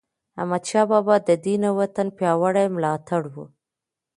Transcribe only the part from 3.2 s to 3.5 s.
و.